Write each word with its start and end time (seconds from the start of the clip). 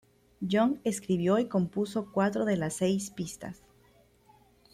Jung 0.41 0.77
escribió 0.83 1.37
y 1.37 1.45
compuso 1.47 2.09
cuatro 2.11 2.43
de 2.43 2.57
las 2.57 2.77
seis 2.77 3.11
pistas. 3.11 3.61